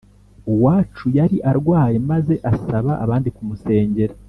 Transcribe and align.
uwacu 0.51 1.05
yari 1.17 1.37
arwaye 1.51 1.97
maze 2.11 2.33
asaba 2.51 2.91
abandi 3.03 3.29
kumusengera. 3.35 4.13